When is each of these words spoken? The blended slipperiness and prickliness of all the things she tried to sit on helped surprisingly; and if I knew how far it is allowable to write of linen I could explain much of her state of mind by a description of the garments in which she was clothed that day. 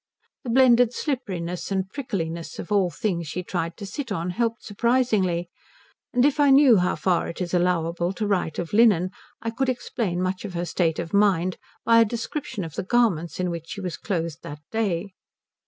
The 0.43 0.49
blended 0.49 0.93
slipperiness 0.93 1.71
and 1.71 1.87
prickliness 1.87 2.57
of 2.57 2.71
all 2.71 2.89
the 2.89 2.95
things 2.97 3.27
she 3.27 3.43
tried 3.43 3.77
to 3.77 3.85
sit 3.85 4.11
on 4.11 4.31
helped 4.31 4.63
surprisingly; 4.63 5.47
and 6.11 6.25
if 6.25 6.39
I 6.39 6.49
knew 6.49 6.77
how 6.77 6.95
far 6.95 7.27
it 7.27 7.39
is 7.39 7.53
allowable 7.53 8.11
to 8.13 8.25
write 8.25 8.57
of 8.57 8.73
linen 8.73 9.11
I 9.43 9.51
could 9.51 9.69
explain 9.69 10.19
much 10.19 10.43
of 10.43 10.55
her 10.55 10.65
state 10.65 10.97
of 10.97 11.13
mind 11.13 11.57
by 11.85 11.99
a 11.99 12.05
description 12.05 12.63
of 12.63 12.73
the 12.73 12.83
garments 12.83 13.39
in 13.39 13.51
which 13.51 13.67
she 13.69 13.81
was 13.81 13.95
clothed 13.95 14.39
that 14.41 14.61
day. 14.71 15.13